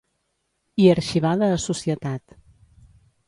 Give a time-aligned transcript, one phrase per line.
[0.83, 2.37] I arxivada a Societat.